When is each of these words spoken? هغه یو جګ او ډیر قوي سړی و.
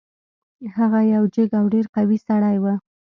هغه 0.77 0.99
یو 1.13 1.23
جګ 1.35 1.49
او 1.59 1.65
ډیر 1.73 1.85
قوي 1.95 2.17
سړی 2.27 2.55
و. 2.59 2.65